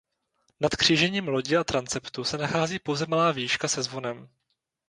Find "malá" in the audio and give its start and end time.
3.05-3.31